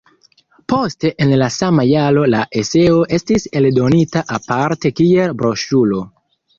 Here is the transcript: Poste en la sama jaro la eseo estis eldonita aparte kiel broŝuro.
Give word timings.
Poste 0.71 1.11
en 1.25 1.33
la 1.41 1.49
sama 1.57 1.85
jaro 1.91 2.25
la 2.37 2.41
eseo 2.63 3.05
estis 3.21 3.47
eldonita 3.63 4.27
aparte 4.41 4.97
kiel 5.03 5.41
broŝuro. 5.45 6.07